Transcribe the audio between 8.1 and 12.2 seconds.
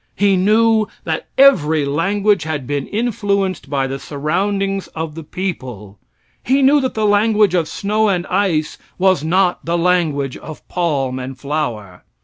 ice was not the language of palm and flower.